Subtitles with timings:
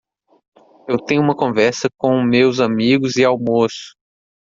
[0.87, 3.95] Eu tenho uma conversa com meus amigos e almoço.